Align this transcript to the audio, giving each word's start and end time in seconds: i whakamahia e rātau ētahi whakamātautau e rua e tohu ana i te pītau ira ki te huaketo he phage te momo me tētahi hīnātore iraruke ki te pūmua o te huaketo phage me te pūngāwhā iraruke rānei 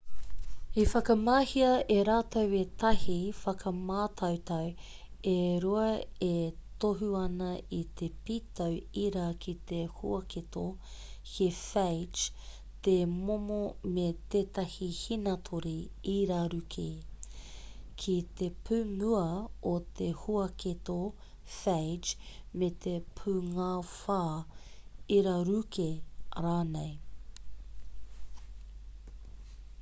i 0.81 0.83
whakamahia 0.91 1.71
e 1.95 1.95
rātau 2.07 2.53
ētahi 2.59 3.17
whakamātautau 3.39 4.69
e 5.31 5.49
rua 5.65 5.83
e 6.27 6.37
tohu 6.85 7.09
ana 7.19 7.49
i 7.79 7.81
te 7.99 8.09
pītau 8.29 8.77
ira 9.01 9.25
ki 9.45 9.53
te 9.71 9.81
huaketo 9.97 10.63
he 11.33 11.49
phage 11.59 12.23
te 12.87 12.95
momo 13.17 13.59
me 13.97 14.07
tētahi 14.35 14.89
hīnātore 15.01 15.75
iraruke 16.15 16.87
ki 18.05 18.17
te 18.41 18.49
pūmua 18.71 19.23
o 19.73 19.77
te 20.01 20.11
huaketo 20.23 20.97
phage 21.59 22.31
me 22.63 22.71
te 22.87 22.95
pūngāwhā 23.21 24.19
iraruke 25.21 25.87
rānei 26.49 26.99